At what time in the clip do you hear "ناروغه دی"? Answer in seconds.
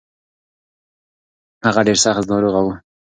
2.31-2.73